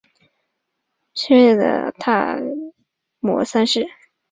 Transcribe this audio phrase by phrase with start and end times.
[1.13, 2.49] 曷利沙跋
[3.19, 3.85] 摩三世。